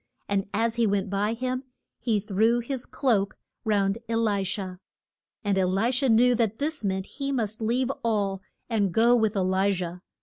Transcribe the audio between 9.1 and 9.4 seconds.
with E